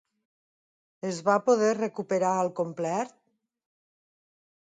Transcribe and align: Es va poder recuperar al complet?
Es 1.09 1.19
va 1.27 1.35
poder 1.49 1.67
recuperar 1.79 2.33
al 2.39 2.51
complet? 2.61 3.15